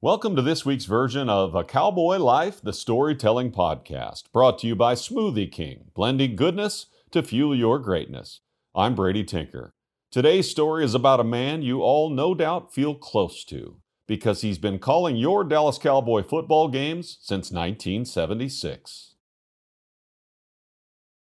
[0.00, 4.76] Welcome to this week's version of A Cowboy Life, the storytelling podcast, brought to you
[4.76, 8.38] by Smoothie King, blending goodness to fuel your greatness.
[8.76, 9.72] I'm Brady Tinker.
[10.12, 14.56] Today's story is about a man you all no doubt feel close to because he's
[14.56, 19.16] been calling your Dallas Cowboy football games since 1976.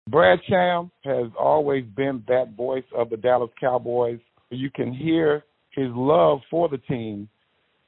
[0.09, 4.19] Brad Sham has always been that voice of the Dallas Cowboys.
[4.49, 7.29] You can hear his love for the team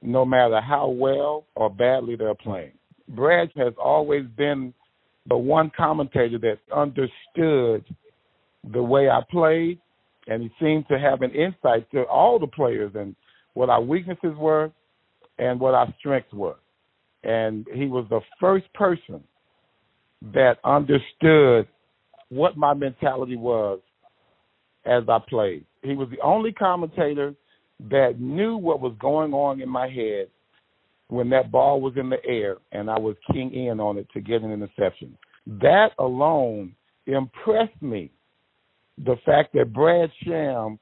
[0.01, 2.71] no matter how well or badly they're playing.
[3.09, 4.73] Brad has always been
[5.27, 7.83] the one commentator that understood
[8.71, 9.79] the way I played,
[10.27, 13.15] and he seemed to have an insight to all the players and
[13.53, 14.71] what our weaknesses were
[15.37, 16.57] and what our strengths were.
[17.23, 19.23] And he was the first person
[20.33, 21.67] that understood
[22.29, 23.79] what my mentality was
[24.85, 25.65] as I played.
[25.81, 27.33] He was the only commentator
[27.89, 30.27] that knew what was going on in my head
[31.09, 34.21] when that ball was in the air and I was keying in on it to
[34.21, 35.17] get an interception.
[35.45, 38.11] That alone impressed me.
[39.05, 40.79] The fact that Brad Sham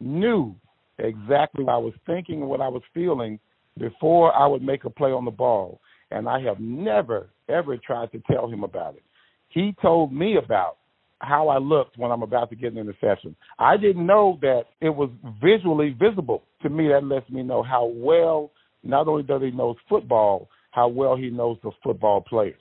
[0.00, 0.54] knew
[0.98, 3.38] exactly what I was thinking and what I was feeling
[3.78, 5.80] before I would make a play on the ball.
[6.10, 9.02] And I have never, ever tried to tell him about it.
[9.48, 10.78] He told me about
[11.20, 13.36] how I looked when I'm about to get an interception.
[13.58, 16.42] I didn't know that it was visually visible.
[16.62, 18.50] To me, that lets me know how well,
[18.82, 22.60] not only does he know football, how well he knows the football players.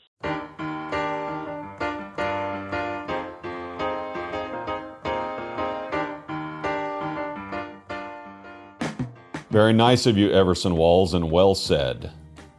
[9.50, 12.12] Very nice of you, Everson Walls, and well said.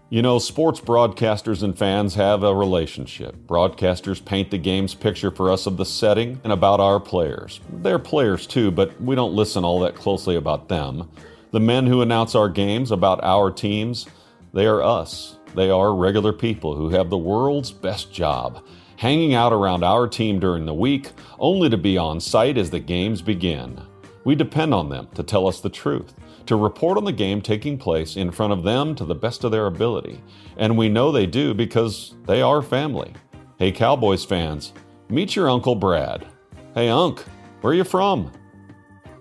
[0.09, 3.35] You know, sports broadcasters and fans have a relationship.
[3.49, 7.59] Broadcasters paint the game's picture for us of the setting and about our players.
[7.83, 11.11] They're players too, but we don't listen all that closely about them.
[11.51, 14.07] The men who announce our games about our teams,
[14.53, 15.39] they are us.
[15.57, 18.65] They are regular people who have the world's best job,
[18.99, 22.79] hanging out around our team during the week, only to be on site as the
[22.79, 23.83] games begin.
[24.23, 26.15] We depend on them to tell us the truth
[26.47, 29.51] to report on the game taking place in front of them to the best of
[29.51, 30.23] their ability.
[30.57, 33.13] And we know they do because they are family.
[33.59, 34.73] Hey, Cowboys fans,
[35.09, 36.27] meet your Uncle Brad.
[36.75, 37.21] Hey, Unc,
[37.61, 38.31] where are you from?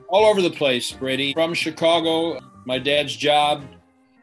[0.09, 1.33] All over the place, Brady.
[1.33, 3.63] From Chicago, my dad's job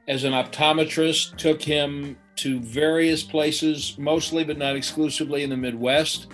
[0.08, 6.28] as an optometrist took him to various places, mostly but not exclusively in the Midwest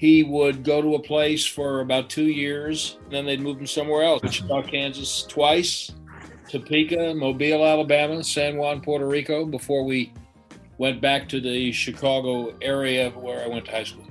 [0.00, 3.66] he would go to a place for about two years, and then they'd move him
[3.66, 4.22] somewhere else.
[4.22, 4.70] Wichita, mm-hmm.
[4.70, 5.92] Kansas twice,
[6.48, 10.10] Topeka, Mobile, Alabama, San Juan, Puerto Rico, before we
[10.78, 14.06] went back to the Chicago area where I went to high school.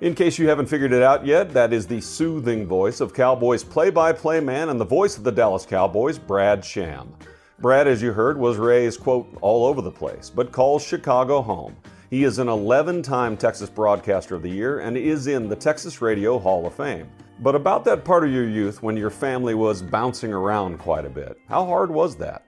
[0.00, 3.64] In case you haven't figured it out yet, that is the soothing voice of Cowboys
[3.64, 7.12] play by play man and the voice of the Dallas Cowboys, Brad Sham.
[7.58, 11.74] Brad, as you heard, was raised, quote, all over the place, but calls Chicago home.
[12.12, 16.02] He is an 11 time Texas Broadcaster of the Year and is in the Texas
[16.02, 17.08] Radio Hall of Fame.
[17.38, 21.08] But about that part of your youth when your family was bouncing around quite a
[21.08, 22.44] bit, how hard was that?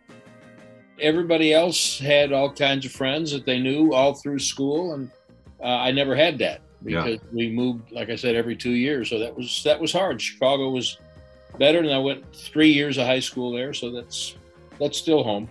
[1.00, 5.10] Everybody else had all kinds of friends that they knew all through school, and
[5.62, 7.28] uh, I never had that because yeah.
[7.32, 9.08] we moved, like I said, every two years.
[9.08, 10.20] So that was that was hard.
[10.20, 10.98] Chicago was
[11.58, 14.36] better, and I went three years of high school there, so that's
[14.78, 15.48] that's still home.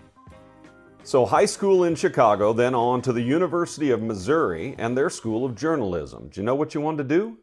[1.05, 5.43] So, high school in Chicago, then on to the University of Missouri and their School
[5.43, 6.29] of Journalism.
[6.29, 7.39] Do you know what you wanted to do?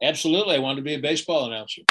[0.00, 0.54] Absolutely.
[0.54, 1.82] I wanted to be a baseball announcer.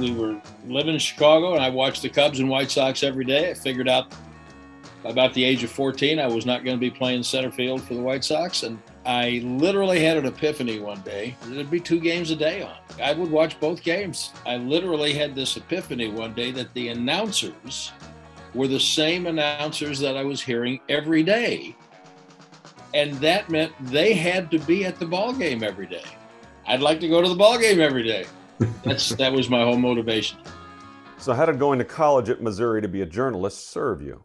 [0.00, 3.50] We were living in Chicago, and I watched the Cubs and White Sox every day.
[3.50, 4.14] I figured out
[5.04, 7.92] about the age of 14 I was not going to be playing center field for
[7.92, 11.34] the White Sox, and I literally had an epiphany one day.
[11.46, 12.76] There'd be two games a day on.
[13.02, 14.32] I would watch both games.
[14.44, 17.92] I literally had this epiphany one day that the announcers
[18.54, 21.76] were the same announcers that I was hearing every day.
[22.92, 26.04] And that meant they had to be at the ball game every day.
[26.66, 28.26] I'd like to go to the ball game every day.
[28.84, 30.38] That's that was my whole motivation.
[31.16, 34.24] So how did going to college at Missouri to be a journalist serve you?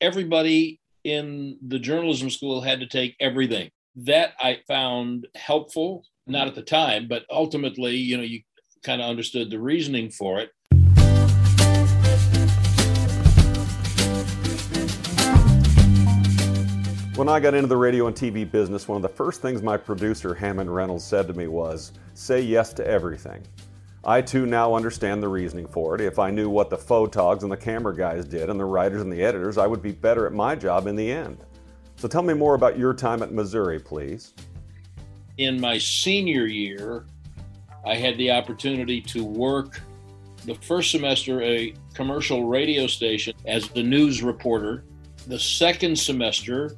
[0.00, 6.54] Everybody in the journalism school had to take everything that I found helpful, not at
[6.54, 8.42] the time, but ultimately, you know, you
[8.82, 10.50] kind of understood the reasoning for it.
[17.16, 19.76] When I got into the radio and TV business, one of the first things my
[19.76, 23.42] producer, Hammond Reynolds, said to me was, say yes to everything.
[24.02, 26.00] I too now understand the reasoning for it.
[26.00, 29.12] If I knew what the photogs and the camera guys did and the writers and
[29.12, 31.44] the editors, I would be better at my job in the end.
[32.00, 34.32] So tell me more about your time at Missouri, please.
[35.36, 37.04] In my senior year,
[37.84, 39.82] I had the opportunity to work
[40.46, 44.84] the first semester a commercial radio station as the news reporter.
[45.26, 46.74] The second semester,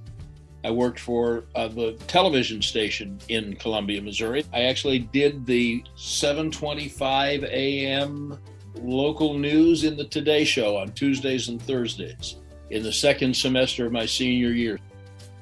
[0.65, 4.45] I worked for uh, the television station in Columbia, Missouri.
[4.53, 8.37] I actually did the 7:25 a.m.
[8.75, 12.39] local news in the Today Show on Tuesdays and Thursdays
[12.71, 14.81] in the second semester of my senior year.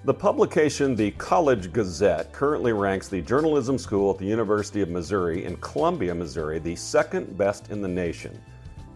[0.02, 5.44] The publication, the College Gazette, currently ranks the journalism school at the University of Missouri
[5.44, 8.40] in Columbia, Missouri, the second best in the nation.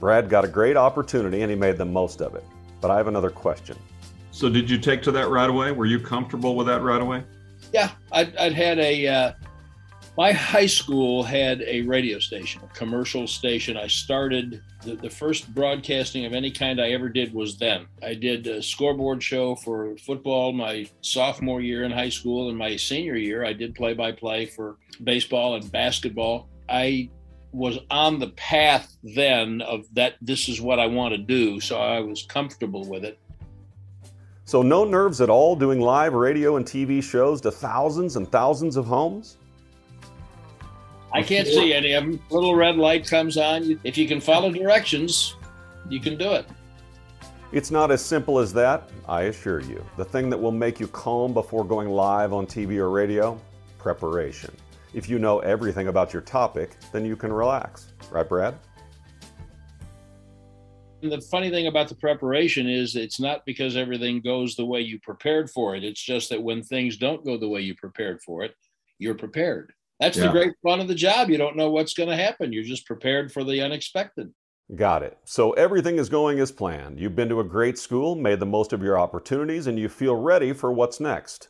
[0.00, 2.44] Brad got a great opportunity and he made the most of it.
[2.80, 3.76] But I have another question.
[4.30, 5.72] So, did you take to that right away?
[5.72, 7.22] Were you comfortable with that right away?
[7.70, 9.06] Yeah, I'd, I'd had a.
[9.06, 9.32] Uh,
[10.16, 13.76] my high school had a radio station, a commercial station.
[13.76, 17.86] I started the, the first broadcasting of any kind I ever did was then.
[18.02, 22.76] I did a scoreboard show for football my sophomore year in high school, and my
[22.76, 26.48] senior year I did play by play for baseball and basketball.
[26.68, 27.10] I
[27.50, 31.78] was on the path then of that this is what I want to do, so
[31.78, 33.18] I was comfortable with it.
[34.46, 38.76] So, no nerves at all doing live radio and TV shows to thousands and thousands
[38.76, 39.38] of homes?
[41.14, 42.20] I can't see any of them.
[42.28, 43.78] Little red light comes on.
[43.84, 45.36] If you can follow directions,
[45.88, 46.44] you can do it.
[47.52, 49.84] It's not as simple as that, I assure you.
[49.96, 53.40] The thing that will make you calm before going live on TV or radio?
[53.78, 54.50] Preparation.
[54.92, 57.92] If you know everything about your topic, then you can relax.
[58.10, 58.58] Right, Brad?
[61.02, 64.80] And the funny thing about the preparation is it's not because everything goes the way
[64.80, 65.84] you prepared for it.
[65.84, 68.56] It's just that when things don't go the way you prepared for it,
[68.98, 69.72] you're prepared.
[70.00, 70.26] That's yeah.
[70.26, 71.30] the great fun of the job.
[71.30, 72.52] You don't know what's going to happen.
[72.52, 74.32] You're just prepared for the unexpected.
[74.74, 75.18] Got it.
[75.24, 76.98] So everything is going as planned.
[76.98, 80.16] You've been to a great school, made the most of your opportunities, and you feel
[80.16, 81.48] ready for what's next.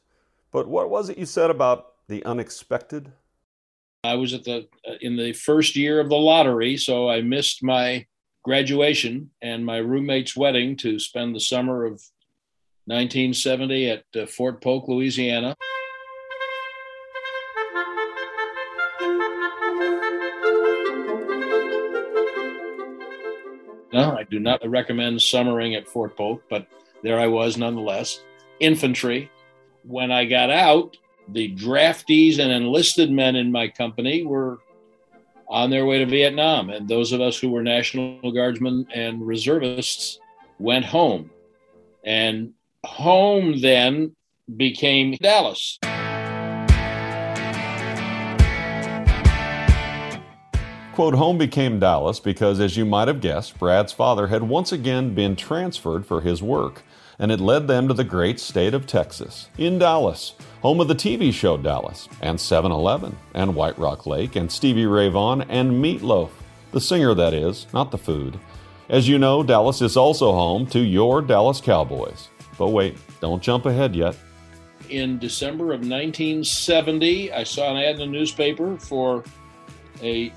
[0.51, 3.13] But what was it you said about the unexpected?
[4.03, 7.63] I was at the uh, in the first year of the lottery, so I missed
[7.63, 8.05] my
[8.43, 11.93] graduation and my roommate's wedding to spend the summer of
[12.87, 15.57] 1970 at uh, Fort Polk, Louisiana.
[24.13, 26.67] I do not recommend summering at Fort Polk, but
[27.03, 28.21] there I was nonetheless.
[28.61, 29.31] Infantry.
[29.85, 30.97] When I got out,
[31.29, 34.59] the draftees and enlisted men in my company were
[35.49, 36.71] on their way to Vietnam.
[36.71, 40.19] And those of us who were National Guardsmen and reservists
[40.59, 41.31] went home.
[42.05, 42.53] And
[42.85, 44.15] home then
[44.57, 45.79] became Dallas.
[50.95, 55.13] Quote, home became Dallas because, as you might have guessed, Brad's father had once again
[55.13, 56.83] been transferred for his work,
[57.19, 60.95] and it led them to the great state of Texas, in Dallas, home of the
[60.95, 65.73] TV show Dallas, and 7 Eleven, and White Rock Lake, and Stevie Ray Vaughan, and
[65.73, 66.31] Meatloaf,
[66.71, 68.39] the singer, that is, not the food.
[68.89, 72.29] As you know, Dallas is also home to your Dallas Cowboys.
[72.57, 74.17] But wait, don't jump ahead yet.
[74.91, 79.25] In December of 1970, I saw an ad in the newspaper for
[80.01, 80.33] a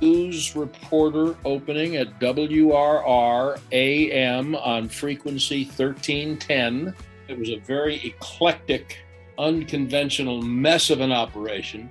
[0.00, 6.94] news reporter opening at WRR AM on frequency 1310.
[7.28, 8.98] It was a very eclectic,
[9.38, 11.90] unconventional mess of an operation,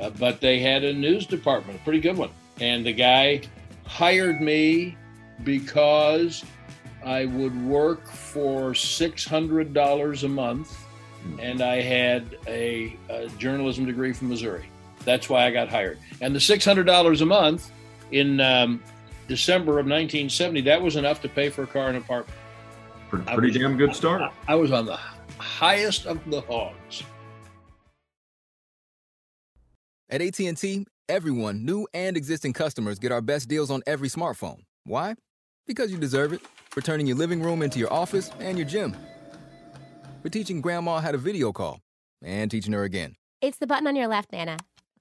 [0.00, 2.30] uh, but they had a news department, a pretty good one.
[2.60, 3.42] And the guy
[3.84, 4.96] hired me
[5.42, 6.44] because
[7.04, 10.78] I would work for $600 a month
[11.38, 14.68] and I had a, a journalism degree from Missouri.
[15.04, 15.98] That's why I got hired.
[16.20, 17.70] And the $600 a month
[18.10, 18.82] in um,
[19.28, 22.38] December of 1970, that was enough to pay for a car and apartment.
[23.08, 24.22] Pretty was, damn good start.
[24.22, 24.98] I, I was on the
[25.38, 27.02] highest of the hogs.
[30.10, 34.60] At AT&T, everyone, new and existing customers, get our best deals on every smartphone.
[34.84, 35.14] Why?
[35.66, 36.40] Because you deserve it.
[36.70, 38.96] For turning your living room into your office and your gym.
[40.22, 41.80] For teaching grandma how to video call
[42.22, 43.14] and teaching her again.
[43.40, 44.56] It's the button on your left, Nana.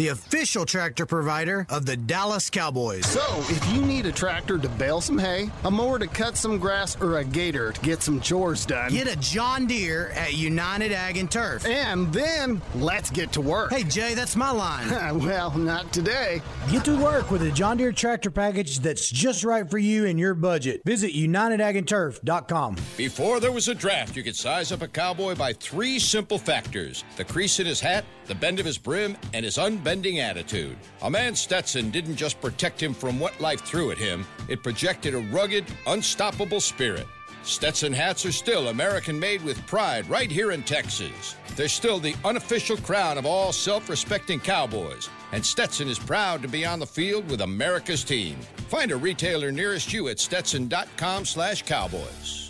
[0.00, 3.04] The official tractor provider of the Dallas Cowboys.
[3.04, 6.56] So, if you need a tractor to bale some hay, a mower to cut some
[6.56, 10.92] grass, or a gator to get some chores done, get a John Deere at United
[10.92, 11.66] Ag and Turf.
[11.66, 13.72] And then let's get to work.
[13.72, 14.88] Hey, Jay, that's my line.
[15.18, 16.40] well, not today.
[16.70, 20.18] Get to work with a John Deere tractor package that's just right for you and
[20.18, 20.80] your budget.
[20.86, 22.76] Visit UnitedAgAndTurf.com.
[22.96, 27.04] Before there was a draft, you could size up a cowboy by three simple factors
[27.18, 30.76] the crease in his hat, the bend of his brim, and his unbending attitude.
[31.02, 35.14] A man Stetson didn't just protect him from what life threw at him, it projected
[35.14, 37.08] a rugged, unstoppable spirit.
[37.42, 41.34] Stetson hats are still American made with pride right here in Texas.
[41.56, 46.48] They're still the unofficial crown of all self respecting cowboys, and Stetson is proud to
[46.48, 48.36] be on the field with America's team.
[48.68, 52.49] Find a retailer nearest you at stetson.com slash cowboys.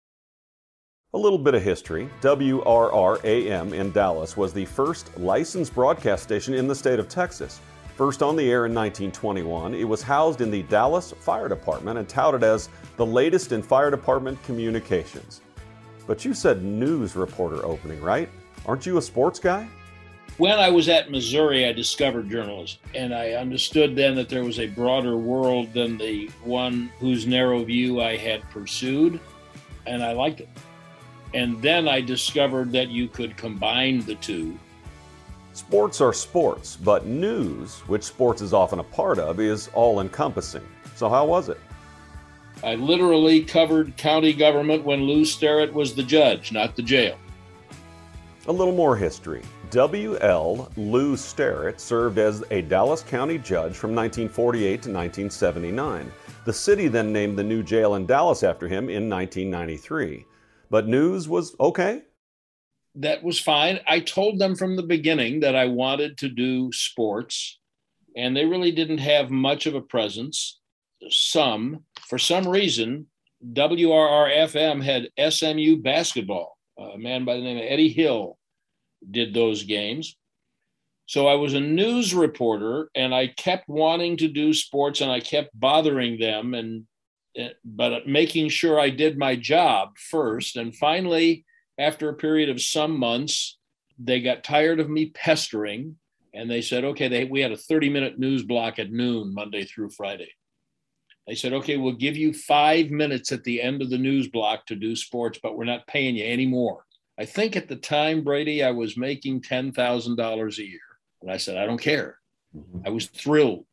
[1.13, 2.09] A little bit of history.
[2.21, 7.59] WRRAM in Dallas was the first licensed broadcast station in the state of Texas.
[7.97, 12.07] First on the air in 1921, it was housed in the Dallas Fire Department and
[12.07, 15.41] touted as the latest in fire department communications.
[16.07, 18.29] But you said news reporter opening, right?
[18.65, 19.67] Aren't you a sports guy?
[20.37, 24.59] When I was at Missouri, I discovered journalism, and I understood then that there was
[24.59, 29.19] a broader world than the one whose narrow view I had pursued,
[29.85, 30.47] and I liked it.
[31.33, 34.57] And then I discovered that you could combine the two
[35.53, 40.65] Sports are sports, but news, which sports is often a part of, is all encompassing.
[40.95, 41.59] So, how was it?
[42.63, 47.17] I literally covered county government when Lew Sterrett was the judge, not the jail.
[48.47, 49.41] A little more history.
[49.71, 50.71] W.L.
[50.77, 56.11] Lew Sterrett served as a Dallas County judge from 1948 to 1979.
[56.45, 60.25] The city then named the new jail in Dallas after him in 1993.
[60.71, 62.01] But news was okay?
[62.95, 63.79] that was fine.
[63.87, 67.59] I told them from the beginning that I wanted to do sports,
[68.15, 70.59] and they really didn't have much of a presence.
[71.09, 73.07] Some, for some reason,
[73.53, 76.57] WRRFM had SMU basketball.
[76.77, 78.37] A man by the name of Eddie Hill
[79.09, 80.17] did those games.
[81.05, 85.19] So I was a news reporter, and I kept wanting to do sports, and I
[85.21, 86.85] kept bothering them, and
[87.37, 90.57] Eh, but making sure I did my job first.
[90.57, 91.45] And finally,
[91.77, 93.57] after a period of some months,
[93.97, 95.95] they got tired of me pestering
[96.33, 99.65] and they said, okay, they, we had a 30 minute news block at noon, Monday
[99.65, 100.29] through Friday.
[101.27, 104.65] They said, okay, we'll give you five minutes at the end of the news block
[104.67, 106.85] to do sports, but we're not paying you anymore.
[107.19, 110.79] I think at the time, Brady, I was making $10,000 a year.
[111.21, 112.17] And I said, I don't care.
[112.55, 112.87] Mm-hmm.
[112.87, 113.65] I was thrilled.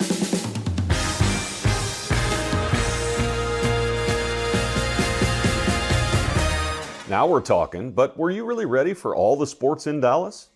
[7.08, 10.48] Now we're talking, but were you really ready for all the sports in Dallas?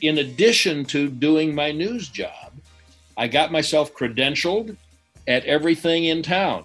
[0.00, 2.52] In addition to doing my news job,
[3.18, 4.74] I got myself credentialed
[5.28, 6.64] at everything in town.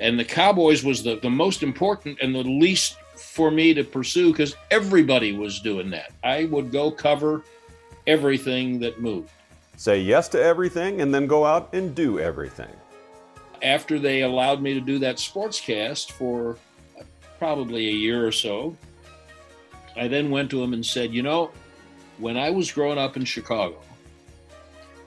[0.00, 4.32] And the Cowboys was the, the most important and the least for me to pursue
[4.32, 6.12] because everybody was doing that.
[6.22, 7.42] I would go cover
[8.06, 9.30] everything that moved.
[9.78, 12.74] Say yes to everything and then go out and do everything.
[13.62, 16.58] After they allowed me to do that sportscast for
[17.42, 18.76] probably a year or so,
[19.96, 21.50] I then went to him and said, You know,
[22.18, 23.80] when I was growing up in Chicago,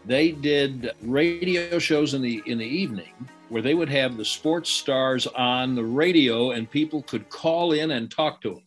[0.04, 3.14] they did radio shows in the in the evening
[3.48, 7.92] where they would have the sports stars on the radio and people could call in
[7.92, 8.64] and talk to them.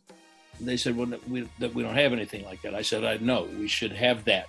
[0.58, 3.18] And they said, "Well, we, that we don't have anything like that." I said, "I
[3.18, 3.48] know.
[3.58, 4.48] We should have that."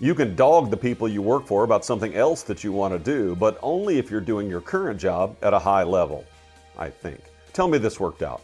[0.00, 2.98] You can dog the people you work for about something else that you want to
[2.98, 6.24] do, but only if you're doing your current job at a high level,
[6.78, 7.20] I think.
[7.54, 8.42] Tell me this worked out.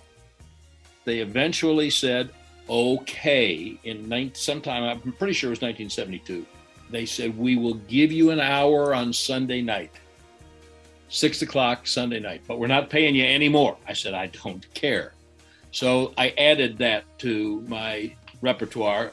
[1.04, 2.30] They eventually said,
[2.68, 6.46] okay, in sometime, I'm pretty sure it was 1972.
[6.90, 9.92] They said, we will give you an hour on Sunday night,
[11.08, 13.76] six o'clock Sunday night, but we're not paying you anymore.
[13.86, 15.14] I said, I don't care.
[15.72, 19.12] So I added that to my repertoire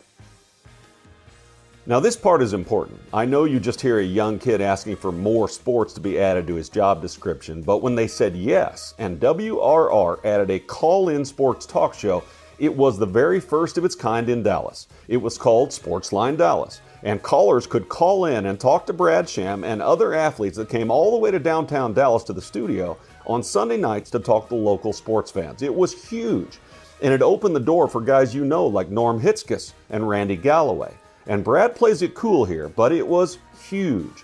[1.88, 3.00] now, this part is important.
[3.14, 6.46] I know you just hear a young kid asking for more sports to be added
[6.48, 11.24] to his job description, but when they said yes and WRR added a call in
[11.24, 12.26] sports talk show,
[12.60, 14.88] It was the very first of its kind in Dallas.
[15.08, 19.64] It was called Sportsline Dallas, and callers could call in and talk to Brad Sham
[19.64, 23.44] and other athletes that came all the way to downtown Dallas to the studio on
[23.44, 25.62] Sunday nights to talk to local sports fans.
[25.62, 26.58] It was huge,
[27.02, 30.94] and it opened the door for guys you know like Norm Hitzges and Randy Galloway.
[31.28, 33.38] And Brad plays it cool here, but it was
[33.70, 34.24] huge.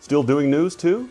[0.00, 1.08] Still doing news too?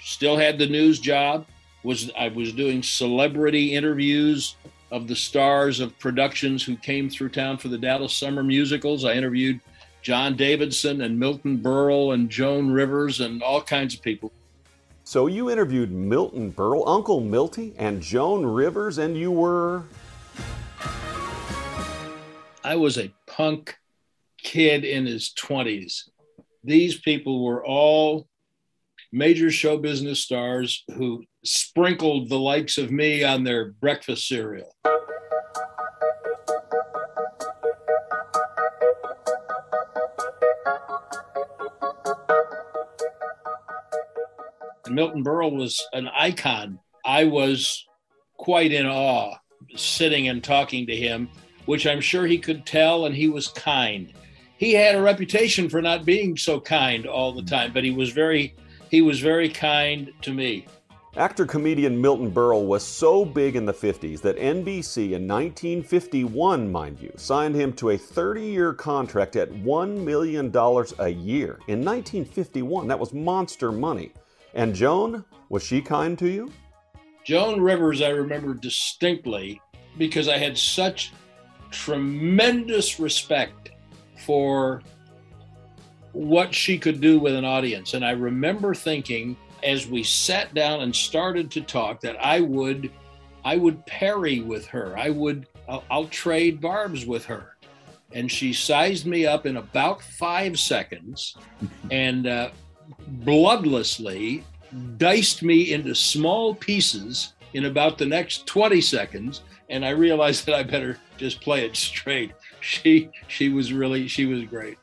[0.00, 1.46] Still had the news job.
[1.84, 4.56] Was I was doing celebrity interviews
[4.90, 9.04] of the stars of productions who came through town for the Dallas summer musicals.
[9.04, 9.60] I interviewed
[10.02, 14.32] John Davidson and Milton Berle and Joan Rivers and all kinds of people.
[15.04, 19.84] So you interviewed Milton Berle, Uncle Milty, and Joan Rivers, and you were.
[22.62, 23.76] I was a punk
[24.38, 26.10] kid in his 20s.
[26.62, 28.28] These people were all
[29.12, 34.74] major show business stars who sprinkled the likes of me on their breakfast cereal.
[44.90, 46.78] Milton Berle was an icon.
[47.06, 47.86] I was
[48.36, 49.36] quite in awe
[49.76, 51.30] sitting and talking to him,
[51.66, 54.12] which I'm sure he could tell, and he was kind.
[54.56, 58.10] He had a reputation for not being so kind all the time, but he was
[58.10, 58.54] very
[58.90, 60.66] he was very kind to me.
[61.16, 67.00] Actor comedian Milton Berle was so big in the 50s that NBC in 1951, mind
[67.00, 71.58] you, signed him to a 30 year contract at $1 million a year.
[71.66, 74.12] In 1951, that was monster money.
[74.54, 76.52] And Joan, was she kind to you?
[77.24, 79.60] Joan Rivers, I remember distinctly
[79.98, 81.12] because I had such
[81.70, 83.70] tremendous respect
[84.18, 84.82] for
[86.12, 87.94] what she could do with an audience.
[87.94, 92.90] And I remember thinking as we sat down and started to talk that I would
[93.42, 94.98] I would parry with her.
[94.98, 97.56] I would I'll, I'll trade barbs with her.
[98.12, 101.36] And she sized me up in about five seconds
[101.90, 102.50] and uh,
[103.24, 104.42] bloodlessly
[104.96, 110.54] diced me into small pieces in about the next 20 seconds and i realized that
[110.54, 114.78] i better just play it straight she she was really she was great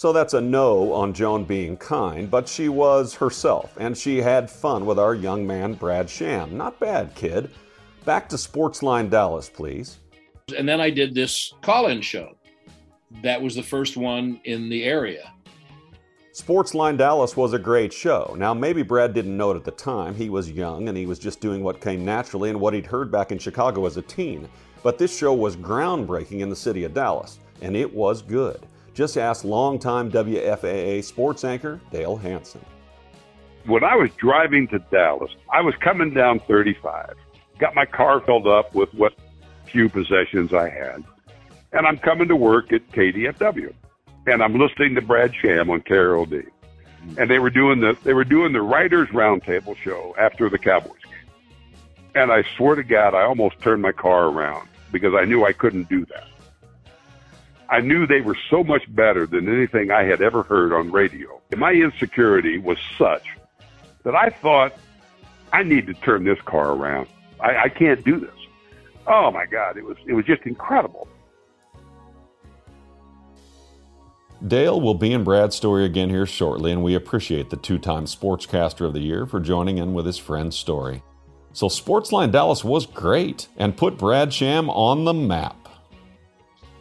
[0.00, 4.50] so that's a no on Joan being kind, but she was herself, and she had
[4.50, 6.56] fun with our young man, Brad Sham.
[6.56, 7.50] Not bad, kid.
[8.06, 9.98] Back to Sportsline Dallas, please.
[10.56, 12.34] And then I did this call in show.
[13.22, 15.34] That was the first one in the area.
[16.40, 18.34] Sportsline Dallas was a great show.
[18.38, 20.14] Now, maybe Brad didn't know it at the time.
[20.14, 23.12] He was young and he was just doing what came naturally and what he'd heard
[23.12, 24.48] back in Chicago as a teen.
[24.82, 28.66] But this show was groundbreaking in the city of Dallas, and it was good.
[28.94, 32.64] Just ask longtime WFAA sports anchor Dale Hansen.
[33.66, 37.16] When I was driving to Dallas, I was coming down 35,
[37.58, 39.12] got my car filled up with what
[39.66, 41.04] few possessions I had,
[41.72, 43.74] and I'm coming to work at KDFW,
[44.26, 46.46] and I'm listening to Brad Sham on KRLD,
[47.18, 51.02] and they were doing the they were doing the writers roundtable show after the Cowboys
[51.04, 51.30] game,
[52.14, 55.52] and I swear to God, I almost turned my car around because I knew I
[55.52, 56.26] couldn't do that.
[57.68, 61.40] I knew they were so much better than anything I had ever heard on radio.
[61.52, 63.24] And my insecurity was such
[64.02, 64.74] that I thought,
[65.52, 67.06] I need to turn this car around.
[67.38, 68.34] I, I can't do this.
[69.06, 71.08] Oh my God, it was it was just incredible.
[74.46, 78.06] Dale will be in Brad's story again here shortly, and we appreciate the two time
[78.06, 81.02] Sportscaster of the Year for joining in with his friend's story.
[81.52, 85.60] So, Sportsline Dallas was great and put Brad Sham on the map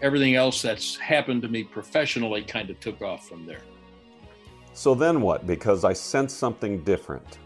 [0.02, 3.62] everything else that's happened to me professionally kind of took off from there.
[4.74, 5.46] So then what?
[5.46, 7.38] Because I sensed something different.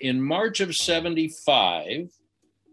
[0.00, 2.10] In March of 75,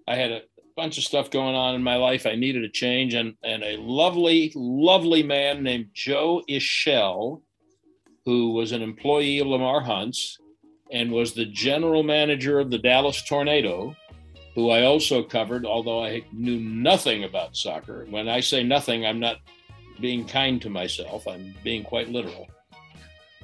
[0.07, 0.41] I had a
[0.81, 2.25] bunch of stuff going on in my life.
[2.25, 7.39] I needed a change, and, and a lovely, lovely man named Joe Ishell,
[8.25, 10.39] who was an employee of Lamar Hunt's
[10.91, 13.95] and was the general manager of the Dallas Tornado,
[14.55, 18.07] who I also covered, although I knew nothing about soccer.
[18.09, 19.37] When I say nothing, I'm not
[19.99, 22.47] being kind to myself, I'm being quite literal.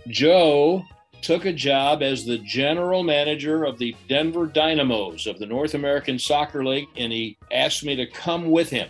[0.07, 0.83] Joe
[1.21, 6.17] took a job as the general manager of the Denver Dynamos of the North American
[6.19, 8.89] Soccer League, and he asked me to come with him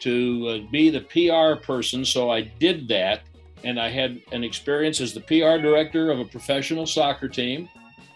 [0.00, 2.04] to uh, be the PR person.
[2.04, 3.22] So I did that,
[3.64, 7.68] and I had an experience as the PR director of a professional soccer team.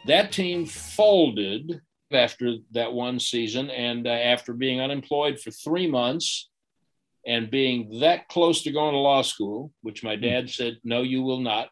[0.06, 1.80] That team folded
[2.14, 3.70] after that one season.
[3.70, 6.50] And uh, after being unemployed for three months
[7.26, 11.22] and being that close to going to law school, which my dad said, no, you
[11.22, 11.68] will not.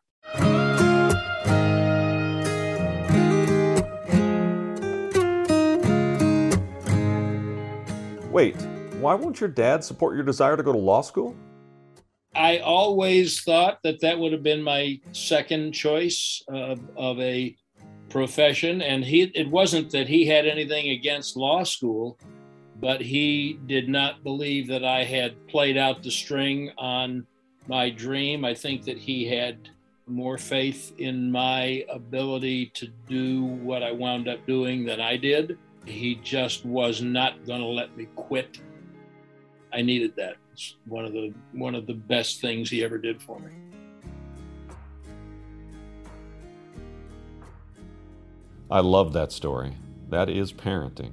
[8.30, 8.54] Wait,
[9.00, 11.34] why won't your dad support your desire to go to law school?
[12.34, 17.56] I always thought that that would have been my second choice of, of a
[18.08, 18.82] profession.
[18.82, 22.18] And he, it wasn't that he had anything against law school,
[22.80, 27.26] but he did not believe that I had played out the string on
[27.66, 28.44] my dream.
[28.44, 29.68] I think that he had
[30.06, 35.58] more faith in my ability to do what I wound up doing than I did.
[35.84, 38.60] He just was not going to let me quit.
[39.72, 40.36] I needed that.
[40.52, 43.50] It's one of the one of the best things he ever did for me.
[48.70, 49.76] I love that story.
[50.10, 51.12] That is parenting.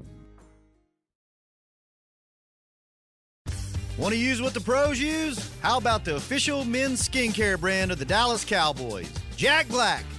[3.98, 5.52] Want to use what the pros use?
[5.62, 9.12] How about the official men's skincare brand of the Dallas Cowboys?
[9.36, 10.04] Jack Black.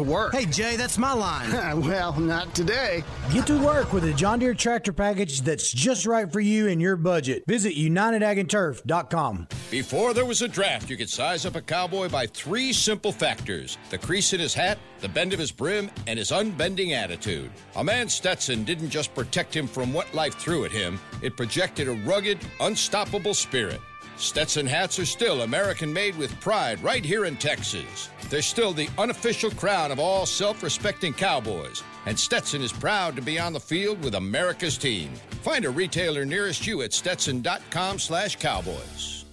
[0.00, 0.34] to work.
[0.34, 1.50] Hey, Jay, that's my line.
[1.80, 3.04] well, not today.
[3.32, 6.80] Get to work with a John Deere tractor package that's just right for you and
[6.80, 7.44] your budget.
[7.46, 9.48] Visit UnitedAgAndTurf.com.
[9.70, 13.78] Before there was a draft, you could size up a cowboy by three simple factors
[13.90, 17.50] the crease in his hat, the bend of his brim, and his unbending attitude.
[17.76, 21.88] A man Stetson didn't just protect him from what life threw at him, it projected
[21.88, 23.80] a rugged, unstoppable spirit.
[24.20, 28.10] Stetson hats are still American made with pride right here in Texas.
[28.28, 33.22] They're still the unofficial crown of all self respecting cowboys, and Stetson is proud to
[33.22, 35.14] be on the field with America's team.
[35.40, 39.24] Find a retailer nearest you at stetson.com slash cowboys.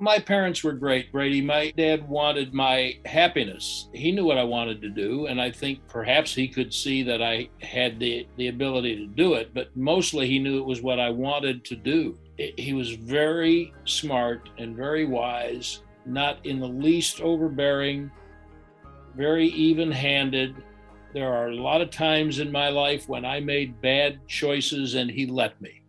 [0.00, 1.40] My parents were great, Brady.
[1.40, 3.88] My dad wanted my happiness.
[3.94, 7.22] He knew what I wanted to do, and I think perhaps he could see that
[7.22, 10.98] I had the, the ability to do it, but mostly he knew it was what
[10.98, 12.18] I wanted to do.
[12.36, 18.10] He was very smart and very wise, not in the least overbearing,
[19.16, 20.56] very even handed.
[21.12, 25.10] There are a lot of times in my life when I made bad choices and
[25.10, 25.82] he let me.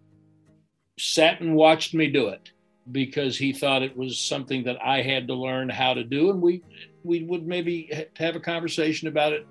[0.99, 2.51] Sat and watched me do it
[2.91, 6.41] because he thought it was something that I had to learn how to do, and
[6.41, 6.61] we
[7.03, 9.47] we would maybe have a conversation about it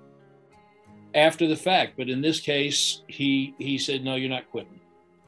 [1.13, 1.93] after the fact.
[1.97, 4.79] But in this case, he he said, "No, you're not quitting.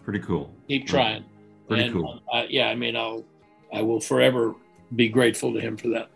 [0.03, 0.53] Pretty cool.
[0.67, 1.25] Keep trying."
[1.67, 2.21] Pretty and, cool.
[2.31, 3.25] Uh, yeah, I mean, I'll
[3.73, 4.55] I will forever
[4.95, 6.09] be grateful to him for that.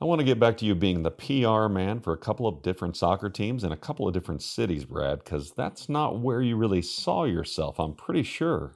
[0.00, 2.60] I want to get back to you being the PR man for a couple of
[2.62, 6.56] different soccer teams in a couple of different cities, Brad, because that's not where you
[6.56, 8.74] really saw yourself, I'm pretty sure.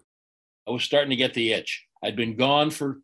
[0.69, 1.85] I was starting to get the itch.
[2.05, 3.01] I'd been gone for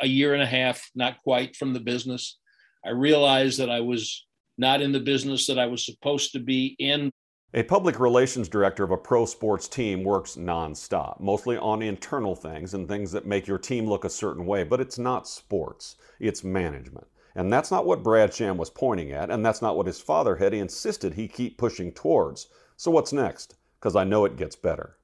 [0.00, 2.38] a year and a half, not quite from the business.
[2.82, 6.76] I realized that I was not in the business that I was supposed to be
[6.78, 7.10] in.
[7.56, 12.74] A public relations director of a pro sports team works nonstop, mostly on internal things
[12.74, 16.44] and things that make your team look a certain way, but it's not sports, it's
[16.44, 17.06] management.
[17.34, 20.36] And that's not what Brad Sham was pointing at, and that's not what his father
[20.36, 22.48] had insisted he keep pushing towards.
[22.76, 23.54] So what's next?
[23.80, 24.98] Because I know it gets better.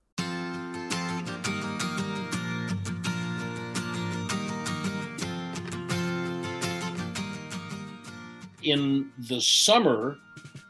[8.62, 10.18] In the summer,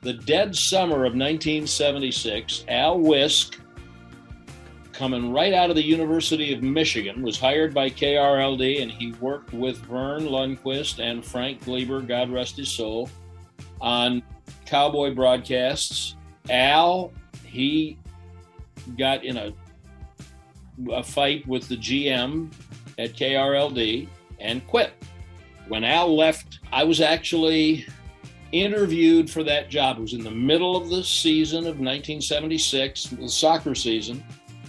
[0.02, 3.58] the dead summer of 1976, Al Wisk
[4.92, 9.52] coming right out of the University of Michigan, was hired by KRLD, and he worked
[9.52, 13.08] with Verne Lundquist and Frank Glieber, God rest his soul,
[13.80, 14.22] on
[14.66, 16.16] cowboy broadcasts.
[16.50, 17.12] Al,
[17.44, 17.96] he
[18.98, 19.52] got in a,
[20.92, 22.52] a fight with the GM
[22.98, 24.08] at KRLD
[24.40, 24.92] and quit.
[25.68, 27.86] When Al left, I was actually
[28.52, 29.98] interviewed for that job.
[29.98, 34.22] It was in the middle of the season of 1976, the soccer season,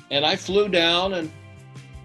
[0.10, 1.32] and I flew down and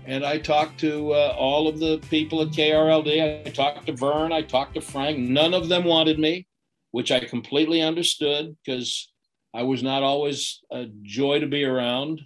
[0.09, 3.47] and I talked to uh, all of the people at KRLD.
[3.47, 5.19] I talked to Verne, I talked to Frank.
[5.19, 6.47] None of them wanted me,
[6.93, 9.13] which I completely understood because
[9.53, 12.23] I was not always a joy to be around.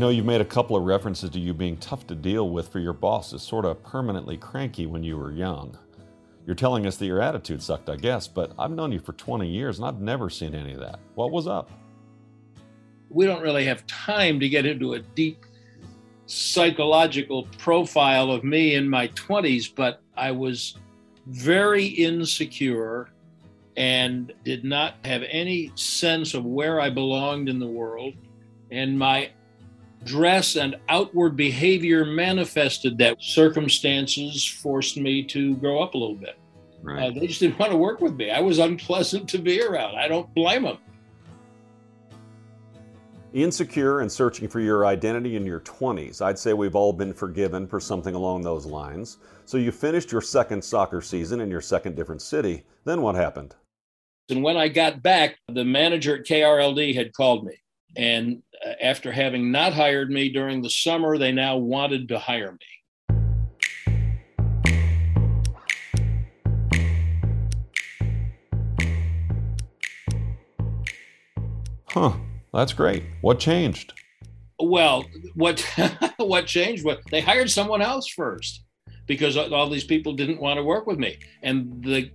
[0.00, 2.72] You know, you've made a couple of references to you being tough to deal with
[2.72, 5.76] for your bosses, sort of permanently cranky when you were young.
[6.46, 9.46] You're telling us that your attitude sucked, I guess, but I've known you for 20
[9.46, 11.00] years and I've never seen any of that.
[11.16, 11.70] What was up?
[13.10, 15.44] We don't really have time to get into a deep
[16.24, 20.78] psychological profile of me in my 20s, but I was
[21.26, 23.10] very insecure
[23.76, 28.14] and did not have any sense of where I belonged in the world.
[28.70, 29.30] And my
[30.04, 36.38] dress and outward behavior manifested that circumstances forced me to grow up a little bit.
[36.82, 37.04] Right.
[37.04, 38.30] Uh, they just didn't want to work with me.
[38.30, 39.96] I was unpleasant to be around.
[39.96, 40.78] I don't blame them.
[43.32, 46.20] Insecure and searching for your identity in your 20s.
[46.20, 49.18] I'd say we've all been forgiven for something along those lines.
[49.44, 52.64] So you finished your second soccer season in your second different city.
[52.84, 53.54] Then what happened?
[54.30, 57.60] And when I got back, the manager at KRLD had called me
[57.96, 62.52] and uh, after having not hired me during the summer, they now wanted to hire
[62.52, 62.58] me.
[71.90, 72.12] Huh.
[72.52, 73.04] That's great.
[73.20, 73.92] What changed?
[74.58, 75.60] Well, what
[76.18, 76.84] what changed?
[76.84, 78.64] What they hired someone else first
[79.06, 81.18] because all these people didn't want to work with me.
[81.42, 82.10] And the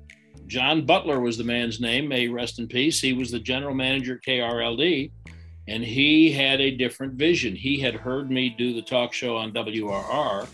[0.47, 2.07] John Butler was the man's name.
[2.07, 3.01] May rest in peace.
[3.01, 5.11] He was the general manager at KRLD,
[5.67, 7.55] and he had a different vision.
[7.55, 10.47] He had heard me do the talk show on WRR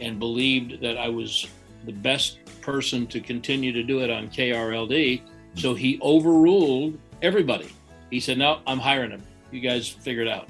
[0.00, 1.46] and believed that I was
[1.84, 5.22] the best person to continue to do it on KRLD.
[5.54, 7.70] So he overruled everybody.
[8.10, 9.22] He said, No, I'm hiring him.
[9.50, 10.48] You guys figure it out.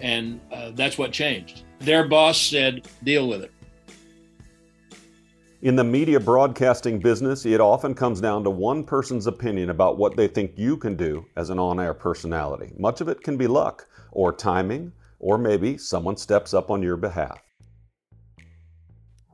[0.00, 1.64] And uh, that's what changed.
[1.80, 3.52] Their boss said, Deal with it.
[5.62, 10.16] In the media broadcasting business, it often comes down to one person's opinion about what
[10.16, 12.72] they think you can do as an on air personality.
[12.78, 16.96] Much of it can be luck, or timing, or maybe someone steps up on your
[16.96, 17.42] behalf.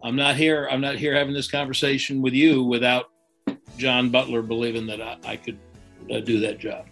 [0.03, 0.67] I'm not here.
[0.69, 3.11] I'm not here having this conversation with you without
[3.79, 5.61] John Butler believing that I, I could
[6.13, 6.87] uh, do that job.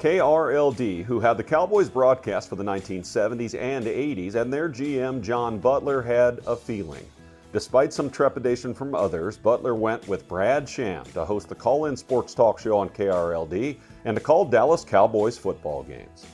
[0.00, 5.58] KRLD, who had the Cowboys broadcast for the 1970s and 80s, and their GM, John
[5.58, 7.04] Butler, had a feeling.
[7.52, 11.98] Despite some trepidation from others, Butler went with Brad Sham to host the call in
[11.98, 16.24] sports talk show on KRLD and to call Dallas Cowboys football games.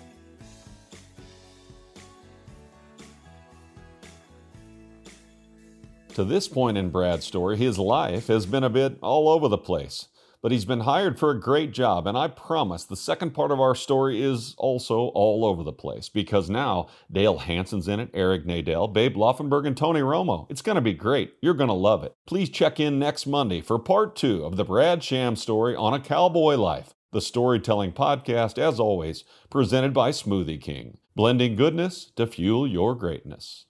[6.15, 9.59] To this point in Brad's story, his life has been a bit all over the
[9.59, 10.07] place
[10.47, 12.07] but he's been hired for a great job.
[12.07, 16.09] And I promise the second part of our story is also all over the place
[16.09, 20.47] because now Dale Hansen's in it, Eric Nadel, Babe Laufenberg, and Tony Romo.
[20.49, 21.35] It's going to be great.
[21.41, 22.15] You're going to love it.
[22.29, 25.99] Please check in next Monday for part two of the Brad Sham story on a
[25.99, 32.69] cowboy life, the storytelling podcast, as always, presented by Smoothie King, blending goodness to fuel
[32.69, 33.67] your greatness.